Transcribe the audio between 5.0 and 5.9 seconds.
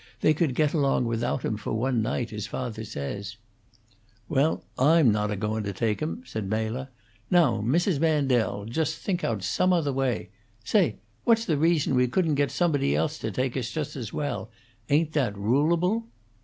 not a goun' to